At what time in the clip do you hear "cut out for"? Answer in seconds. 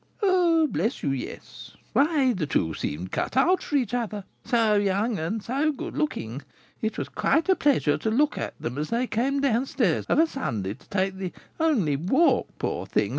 3.11-3.75